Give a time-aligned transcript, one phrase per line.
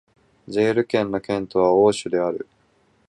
[0.47, 2.47] ジェール県の県都はオーシュである